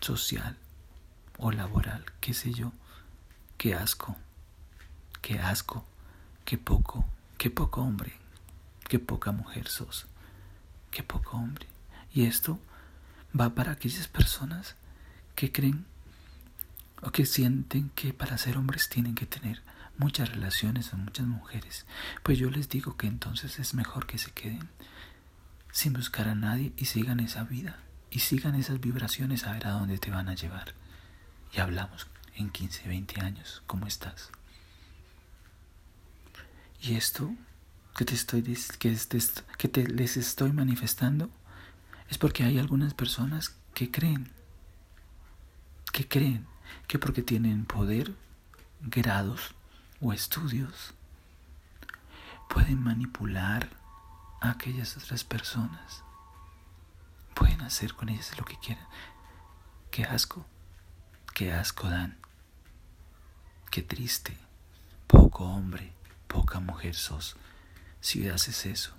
[0.00, 0.56] social
[1.38, 2.72] o laboral, qué sé yo,
[3.56, 4.16] qué asco,
[5.22, 5.84] qué asco,
[6.44, 7.04] qué poco,
[7.36, 8.12] qué poco hombre,
[8.88, 10.06] qué poca mujer sos.
[10.90, 11.66] Qué poco hombre.
[12.12, 12.58] Y esto
[13.38, 14.76] va para aquellas personas
[15.34, 15.86] que creen
[17.02, 19.62] o que sienten que para ser hombres tienen que tener
[19.98, 21.86] muchas relaciones con muchas mujeres.
[22.22, 24.68] Pues yo les digo que entonces es mejor que se queden
[25.72, 27.78] sin buscar a nadie y sigan esa vida
[28.10, 30.74] y sigan esas vibraciones a ver a dónde te van a llevar.
[31.52, 34.30] Y hablamos en 15, 20 años, ¿cómo estás?
[36.80, 37.34] Y esto
[37.96, 38.42] que te estoy
[38.78, 38.96] que,
[39.58, 41.30] que te les estoy manifestando
[42.08, 44.30] es porque hay algunas personas que creen
[45.92, 46.46] que creen
[46.86, 48.14] que porque tienen poder,
[48.80, 49.54] grados
[50.00, 50.94] o estudios
[52.48, 53.68] pueden manipular
[54.40, 56.02] a aquellas otras personas.
[57.34, 58.86] Pueden hacer con ellas lo que quieran.
[59.90, 60.46] Qué asco,
[61.34, 62.18] qué asco dan.
[63.70, 64.36] Qué triste,
[65.06, 65.92] poco hombre,
[66.26, 67.36] poca mujer sos
[68.00, 68.94] si haces eso.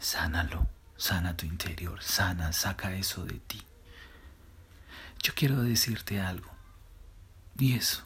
[0.00, 3.62] Sánalo, sana tu interior, sana, saca eso de ti.
[5.22, 6.50] Yo quiero decirte algo,
[7.58, 8.02] y eso,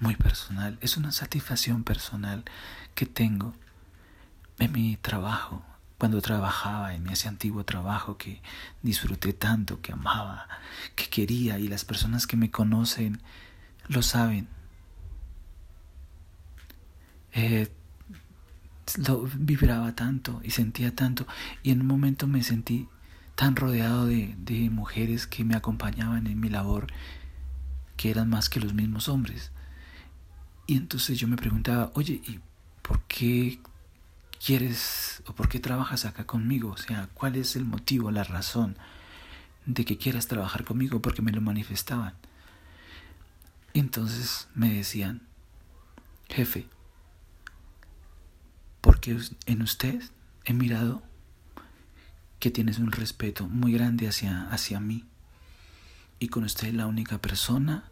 [0.00, 2.44] muy personal, es una satisfacción personal
[2.94, 3.54] que tengo
[4.58, 5.64] en mi trabajo,
[5.98, 8.42] cuando trabajaba en ese antiguo trabajo que
[8.82, 10.48] disfruté tanto, que amaba,
[10.96, 13.22] que quería, y las personas que me conocen
[13.86, 14.48] lo saben.
[17.32, 17.72] Eh,
[19.06, 21.26] lo vibraba tanto y sentía tanto.
[21.62, 22.88] Y en un momento me sentí
[23.34, 26.86] tan rodeado de, de mujeres que me acompañaban en mi labor
[27.96, 29.50] que eran más que los mismos hombres.
[30.66, 32.40] Y entonces yo me preguntaba oye y
[32.82, 33.60] por qué
[34.44, 38.76] quieres o por qué trabajas acá conmigo o sea cuál es el motivo la razón
[39.64, 42.12] de que quieras trabajar conmigo porque me lo manifestaban
[43.72, 45.22] entonces me decían
[46.28, 46.66] jefe
[49.04, 50.02] porque en usted
[50.46, 51.02] he mirado
[52.38, 55.04] que tienes un respeto muy grande hacia, hacia mí.
[56.18, 57.84] Y con usted es la única persona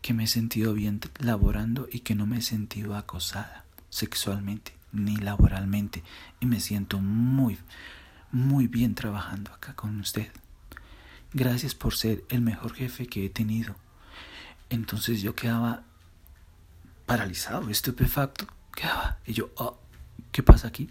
[0.00, 5.16] que me he sentido bien laborando y que no me he sentido acosada sexualmente ni
[5.16, 6.04] laboralmente.
[6.38, 7.58] Y me siento muy,
[8.30, 10.30] muy bien trabajando acá con usted.
[11.32, 13.74] Gracias por ser el mejor jefe que he tenido.
[14.70, 15.82] Entonces yo quedaba
[17.06, 18.46] paralizado, estupefacto.
[18.72, 19.18] Quedaba.
[19.26, 19.78] Y yo, oh,
[20.34, 20.90] ¿qué pasa aquí?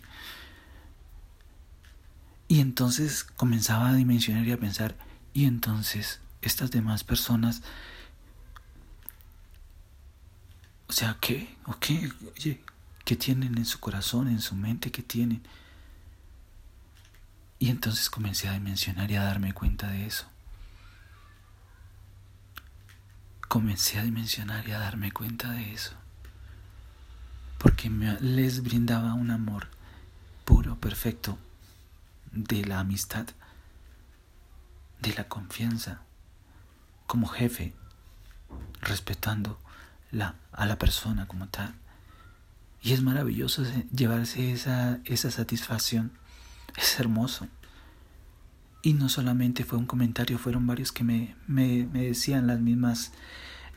[2.47, 4.95] Y entonces comenzaba a dimensionar y a pensar,
[5.33, 7.61] y entonces estas demás personas,
[10.87, 11.57] o sea, ¿qué?
[11.65, 12.09] ¿O qué?
[12.37, 12.63] Oye,
[13.03, 14.91] ¿qué tienen en su corazón, en su mente?
[14.91, 15.43] ¿Qué tienen?
[17.59, 20.25] Y entonces comencé a dimensionar y a darme cuenta de eso.
[23.49, 26.02] Comencé a dimensionar y a darme cuenta de eso
[27.63, 29.69] porque me, les brindaba un amor
[30.43, 31.39] puro, perfecto,
[32.33, 33.25] de la amistad,
[35.01, 36.01] de la confianza,
[37.07, 37.73] como jefe,
[38.81, 39.57] respetando
[40.51, 41.73] a la persona como tal.
[42.81, 43.63] Y es maravilloso
[43.95, 46.11] llevarse esa, esa satisfacción,
[46.75, 47.47] es hermoso.
[48.81, 53.13] Y no solamente fue un comentario, fueron varios que me, me, me decían las mismas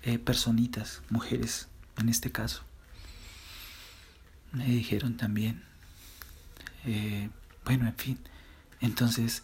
[0.03, 1.69] eh, personitas, mujeres
[1.99, 2.66] en este caso
[4.57, 5.63] me dijeron también.
[6.85, 7.29] Eh,
[7.65, 8.19] bueno, en fin,
[8.81, 9.43] entonces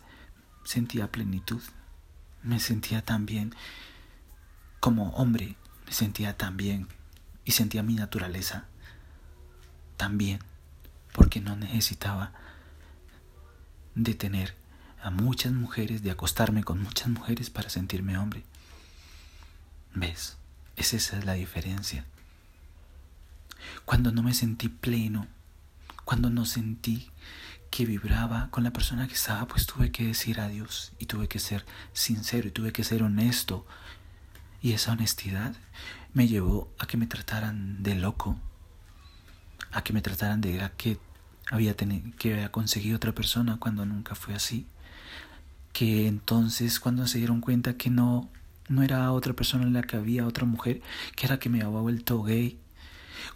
[0.65, 1.61] sentía plenitud,
[2.43, 3.55] me sentía tan bien
[4.81, 6.89] como hombre, me sentía tan bien
[7.45, 8.65] y sentía mi naturaleza
[9.97, 10.39] también,
[11.13, 12.33] porque no necesitaba
[13.95, 14.55] de tener
[15.03, 18.45] a muchas mujeres, de acostarme con muchas mujeres para sentirme hombre.
[19.95, 20.39] ¿Ves?
[20.77, 22.07] esa es la diferencia
[23.85, 25.27] cuando no me sentí pleno,
[26.05, 27.11] cuando no sentí
[27.71, 31.39] que vibraba con la persona que estaba, pues tuve que decir adiós y tuve que
[31.39, 33.67] ser sincero y tuve que ser honesto.
[34.61, 35.55] Y esa honestidad
[36.13, 38.39] me llevó a que me trataran de loco,
[39.71, 40.99] a que me trataran de que
[41.51, 44.67] había, que había conseguido otra persona cuando nunca fue así.
[45.73, 48.29] Que entonces cuando se dieron cuenta que no,
[48.69, 50.83] no era otra persona en la que había otra mujer,
[51.17, 52.59] que era que me había vuelto gay,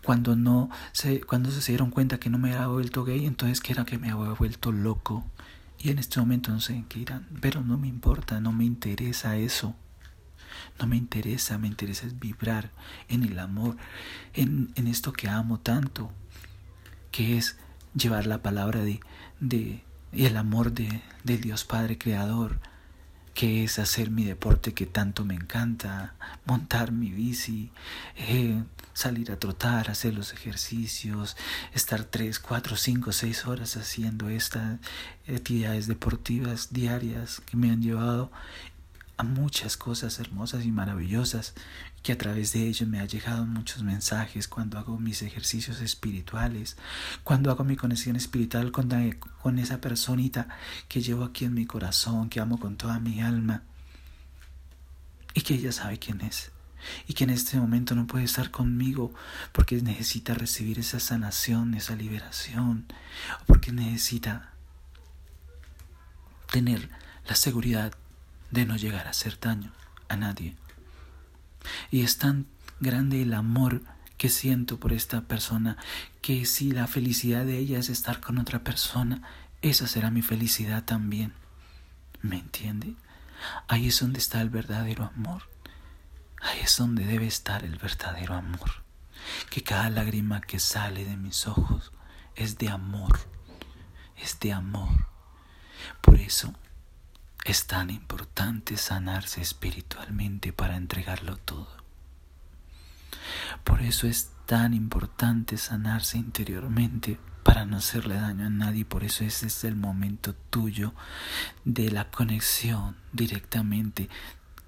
[0.03, 3.73] cuando no se, cuando se dieron cuenta que no me había vuelto gay, entonces que
[3.73, 5.25] era que me había vuelto loco.
[5.79, 8.65] Y en este momento no sé en qué irán, pero no me importa, no me
[8.65, 9.75] interesa eso.
[10.79, 12.71] No me interesa, me interesa es vibrar
[13.09, 13.77] en el amor,
[14.35, 16.11] en, en esto que amo tanto,
[17.11, 17.57] que es
[17.95, 19.01] llevar la palabra de,
[19.41, 22.59] de el amor de, del Dios Padre Creador,
[23.35, 26.15] que es hacer mi deporte que tanto me encanta,
[26.47, 27.71] montar mi bici,
[28.17, 28.63] eh,
[28.97, 31.37] salir a trotar, hacer los ejercicios,
[31.75, 34.81] estar tres, cuatro, cinco, seis horas haciendo estas
[35.29, 38.33] actividades deportivas diarias que me han llevado
[39.19, 41.53] a muchas cosas hermosas y maravillosas
[42.03, 46.79] que a través de ellos me ha llegado muchos mensajes cuando hago mis ejercicios espirituales,
[47.23, 48.89] cuando hago mi conexión espiritual con,
[49.43, 50.49] con esa personita
[50.89, 53.63] que llevo aquí en mi corazón, que amo con toda mi alma
[55.35, 56.56] y que ella sabe quién es
[57.07, 59.13] y que en este momento no puede estar conmigo
[59.53, 62.87] porque necesita recibir esa sanación, esa liberación,
[63.41, 64.53] o porque necesita
[66.51, 66.89] tener
[67.29, 67.93] la seguridad
[68.51, 69.73] de no llegar a hacer daño
[70.09, 70.55] a nadie.
[71.91, 72.47] Y es tan
[72.81, 73.83] grande el amor
[74.17, 75.77] que siento por esta persona
[76.23, 79.23] que si la felicidad de ella es estar con otra persona,
[79.63, 81.33] esa será mi felicidad también.
[82.23, 82.95] ¿Me entiende?
[83.69, 85.43] Ahí es donde está el verdadero amor.
[86.41, 88.85] Ahí es donde debe estar el verdadero amor.
[89.51, 91.93] Que cada lágrima que sale de mis ojos
[92.35, 93.19] es de amor,
[94.17, 95.07] es de amor.
[96.01, 96.55] Por eso
[97.45, 101.69] es tan importante sanarse espiritualmente para entregarlo todo.
[103.65, 108.85] Por eso es tan importante sanarse interiormente para no hacerle daño a nadie.
[108.85, 110.95] Por eso ese es el momento tuyo
[111.65, 114.09] de la conexión directamente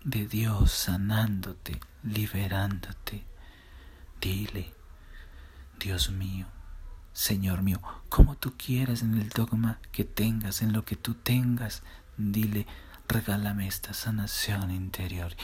[0.09, 3.25] de Dios sanándote, liberándote.
[4.21, 4.73] Dile,
[5.79, 6.47] Dios mío,
[7.13, 11.83] Señor mío, como tú quieras en el dogma que tengas, en lo que tú tengas,
[12.17, 12.67] dile,
[13.07, 15.37] regálame esta sanación interior.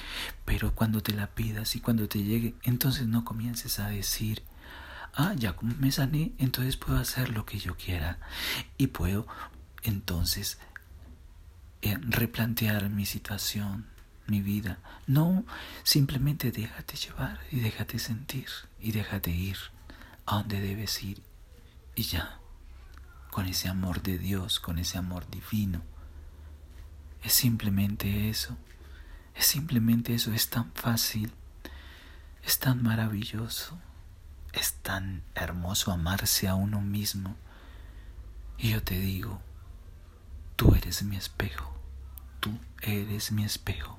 [0.46, 4.42] Pero cuando te la pidas y cuando te llegue, entonces no comiences a decir,
[5.12, 8.18] ah, ya me sané, entonces puedo hacer lo que yo quiera
[8.78, 9.26] y puedo
[9.82, 10.58] entonces
[11.82, 13.92] eh, replantear mi situación,
[14.26, 14.78] mi vida.
[15.06, 15.44] No,
[15.82, 18.48] simplemente déjate llevar y déjate sentir
[18.80, 19.56] y déjate ir
[20.26, 21.22] a donde debes ir
[21.94, 22.38] y ya,
[23.30, 25.82] con ese amor de Dios, con ese amor divino.
[27.22, 28.56] Es simplemente eso,
[29.34, 31.32] es simplemente eso, es tan fácil,
[32.42, 33.78] es tan maravilloso,
[34.52, 37.36] es tan hermoso amarse a uno mismo.
[38.58, 39.40] Y yo te digo,
[40.56, 41.74] tú eres mi espejo,
[42.40, 43.98] tú eres mi espejo.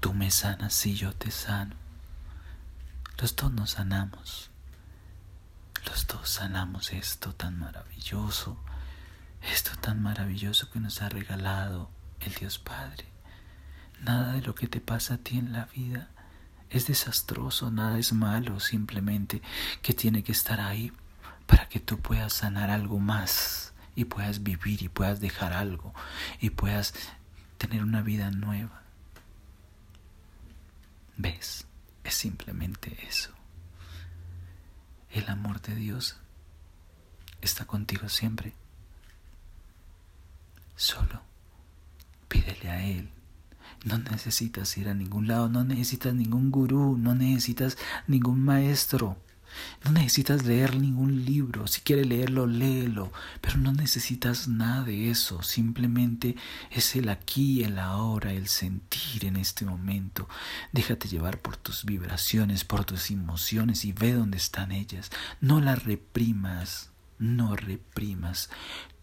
[0.00, 1.76] Tú me sanas y yo te sano.
[3.18, 4.50] Los dos nos sanamos.
[5.86, 8.58] Los dos sanamos esto tan maravilloso,
[9.42, 11.90] esto tan maravilloso que nos ha regalado
[12.20, 13.06] el Dios Padre.
[14.02, 16.08] Nada de lo que te pasa a ti en la vida
[16.70, 19.42] es desastroso, nada es malo, simplemente
[19.82, 20.92] que tiene que estar ahí
[21.46, 25.92] para que tú puedas sanar algo más y puedas vivir y puedas dejar algo
[26.40, 26.94] y puedas
[27.58, 28.79] tener una vida nueva.
[31.22, 31.66] ¿Ves?
[32.02, 33.30] Es simplemente eso.
[35.10, 36.16] El amor de Dios
[37.42, 38.54] está contigo siempre.
[40.76, 41.20] Solo
[42.26, 43.10] pídele a Él.
[43.84, 49.18] No necesitas ir a ningún lado, no necesitas ningún gurú, no necesitas ningún maestro.
[49.84, 55.42] No necesitas leer ningún libro, si quieres leerlo, léelo, pero no necesitas nada de eso,
[55.42, 56.36] simplemente
[56.70, 60.28] es el aquí, el ahora, el sentir en este momento.
[60.72, 65.10] Déjate llevar por tus vibraciones, por tus emociones y ve dónde están ellas.
[65.40, 68.50] No las reprimas, no reprimas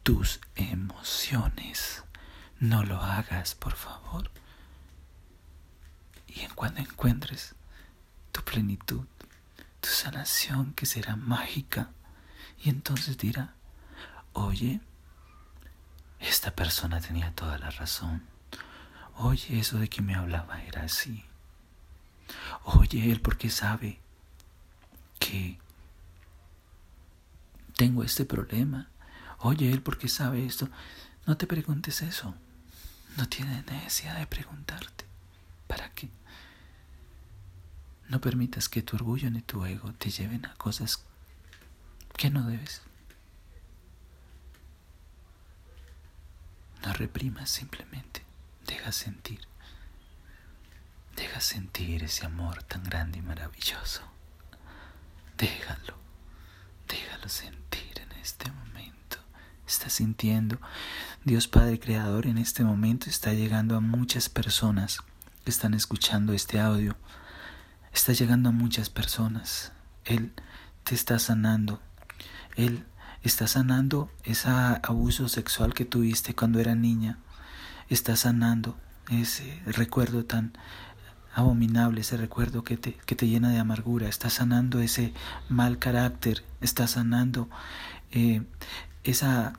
[0.03, 2.03] tus emociones.
[2.59, 4.31] No lo hagas, por favor.
[6.27, 7.55] Y en cuando encuentres
[8.31, 9.05] tu plenitud,
[9.89, 11.89] sanación que será mágica.
[12.63, 13.53] Y entonces dirá,
[14.33, 14.81] oye,
[16.19, 18.23] esta persona tenía toda la razón.
[19.15, 21.23] Oye, eso de que me hablaba era así.
[22.63, 23.99] Oye, él porque sabe
[25.19, 25.59] que
[27.75, 28.89] tengo este problema.
[29.39, 30.69] Oye, él porque sabe esto.
[31.25, 32.35] No te preguntes eso.
[33.17, 35.05] No tienes necesidad de preguntarte.
[35.67, 36.09] ¿Para qué?
[38.09, 41.03] No permitas que tu orgullo ni tu ego te lleven a cosas
[42.15, 42.81] que no debes.
[46.83, 48.23] No reprimas simplemente,
[48.65, 49.41] deja sentir.
[51.15, 54.03] Deja sentir ese amor tan grande y maravilloso.
[55.37, 55.97] Déjalo,
[56.87, 59.17] déjalo sentir en este momento.
[59.67, 60.59] Está sintiendo.
[61.25, 64.99] Dios Padre Creador en este momento está llegando a muchas personas
[65.43, 66.95] que están escuchando este audio
[67.97, 69.71] está llegando a muchas personas.
[70.05, 70.31] Él
[70.83, 71.81] te está sanando.
[72.55, 72.85] Él
[73.23, 77.17] está sanando ese abuso sexual que tuviste cuando era niña.
[77.89, 78.77] Está sanando
[79.09, 80.53] ese recuerdo tan
[81.33, 84.07] abominable, ese recuerdo que te, que te llena de amargura.
[84.07, 85.11] Está sanando ese
[85.49, 86.43] mal carácter.
[86.61, 87.49] Está sanando
[88.11, 88.43] eh,
[89.03, 89.53] esa,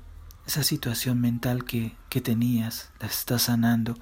[0.47, 2.91] esa situación mental que, que tenías.
[3.01, 3.99] La está sanando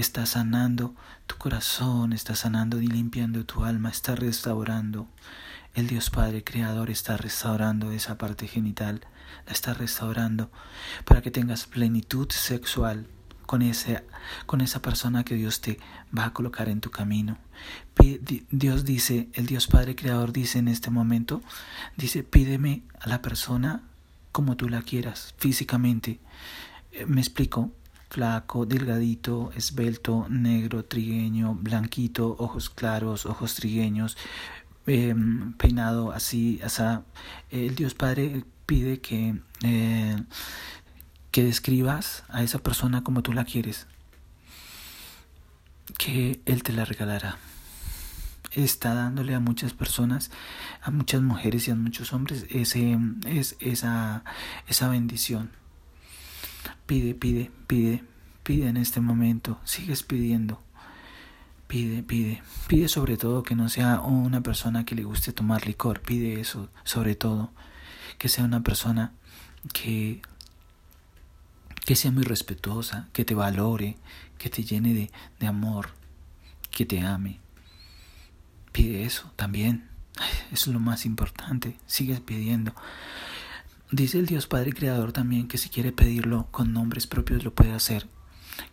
[0.00, 0.94] está sanando
[1.26, 5.08] tu corazón, está sanando y limpiando tu alma, está restaurando.
[5.74, 9.00] El Dios Padre Creador está restaurando esa parte genital,
[9.46, 10.50] la está restaurando
[11.04, 13.06] para que tengas plenitud sexual
[13.46, 14.04] con, ese,
[14.46, 15.78] con esa persona que Dios te
[16.16, 17.38] va a colocar en tu camino.
[18.50, 21.42] Dios dice, el Dios Padre Creador dice en este momento,
[21.96, 23.82] dice, pídeme a la persona
[24.32, 26.20] como tú la quieras, físicamente.
[26.92, 27.72] Eh, me explico,
[28.10, 34.16] flaco, delgadito, esbelto, negro, trigueño, blanquito, ojos claros, ojos trigueños,
[34.86, 36.82] em, peinado así, así.
[37.50, 40.16] El Dios Padre pide que, eh,
[41.30, 43.86] que describas a esa persona como tú la quieres,
[45.98, 47.38] que Él te la regalará.
[48.52, 50.32] está dándole a muchas personas,
[50.82, 54.24] a muchas mujeres y a muchos hombres ese, es, esa,
[54.66, 55.59] esa bendición.
[56.90, 58.02] Pide, pide, pide,
[58.42, 60.60] pide en este momento, sigues pidiendo.
[61.68, 66.00] Pide, pide, pide sobre todo que no sea una persona que le guste tomar licor,
[66.00, 67.52] pide eso sobre todo,
[68.18, 69.12] que sea una persona
[69.72, 70.20] que
[71.84, 73.96] que sea muy respetuosa, que te valore,
[74.36, 75.90] que te llene de, de amor,
[76.72, 77.38] que te ame.
[78.72, 79.88] Pide eso también.
[80.50, 81.76] Es lo más importante.
[81.86, 82.74] Sigues pidiendo.
[83.92, 87.72] Dice el Dios Padre Creador también que si quiere pedirlo con nombres propios lo puede
[87.72, 88.08] hacer.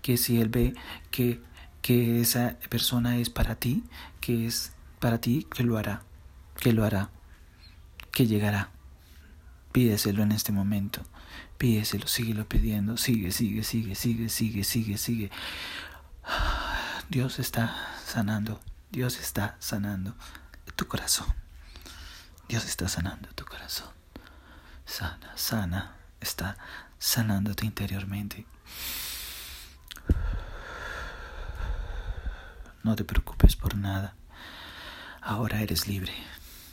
[0.03, 0.75] Que si Él ve
[1.09, 1.41] que,
[1.81, 3.83] que esa persona es para ti,
[4.21, 6.03] que es para ti, que lo hará.
[6.55, 7.09] Que lo hará.
[8.11, 8.69] Que llegará.
[9.71, 11.01] Pídeselo en este momento.
[11.57, 12.97] Pídeselo, síguelo pidiendo.
[12.97, 15.31] Sigue, sigue, sigue, sigue, sigue, sigue, sigue.
[17.09, 18.59] Dios está sanando.
[18.91, 20.15] Dios está sanando
[20.75, 21.27] tu corazón.
[22.47, 23.96] Dios está sanando tu corazón.
[24.87, 25.95] Sana, sana.
[26.21, 26.57] Está
[26.97, 28.47] sanándote interiormente.
[32.83, 34.15] No te preocupes por nada.
[35.21, 36.13] Ahora eres libre.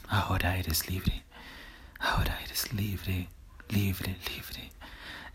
[0.07, 1.25] Ahora eres libre.
[1.99, 3.29] Ahora eres libre,
[3.69, 4.71] libre, libre.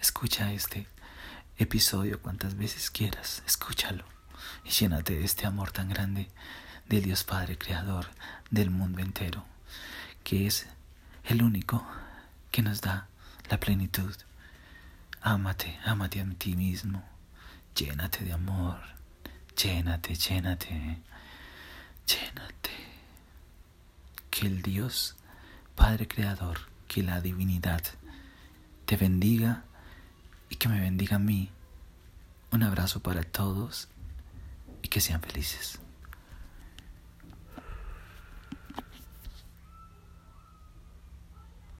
[0.01, 0.87] Escucha este
[1.59, 3.43] episodio cuantas veces quieras.
[3.47, 4.05] Escúchalo
[4.65, 6.29] y llénate de este amor tan grande
[6.89, 8.07] del Dios Padre Creador
[8.51, 9.45] del mundo entero,
[10.25, 10.67] que es
[11.25, 11.87] el único
[12.51, 13.09] que nos da
[13.49, 14.15] la plenitud.
[15.23, 17.03] Ámate, ámate a ti mismo,
[17.75, 18.81] llénate de amor,
[19.57, 20.99] llénate, llénate,
[22.07, 22.71] llénate.
[24.31, 25.17] Que el Dios
[25.75, 27.83] Padre Creador, que la divinidad
[28.85, 29.65] te bendiga
[30.51, 31.51] y que me bendiga a mí.
[32.53, 33.89] Un abrazo para todos
[34.83, 35.80] y que sean felices.